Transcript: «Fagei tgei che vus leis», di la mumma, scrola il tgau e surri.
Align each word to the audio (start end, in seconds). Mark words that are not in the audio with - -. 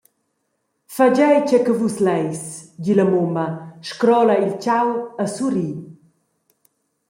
«Fagei 0.95 1.37
tgei 1.47 1.63
che 1.65 1.73
vus 1.79 1.95
leis», 2.05 2.41
di 2.83 2.93
la 2.95 3.05
mumma, 3.11 3.47
scrola 3.89 4.33
il 4.43 4.53
tgau 4.61 4.89
e 5.23 5.25
surri. 5.35 5.69